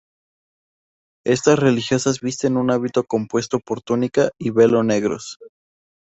[1.27, 5.37] Estas religiosas visten un hábito compuesto por túnica y velo negros.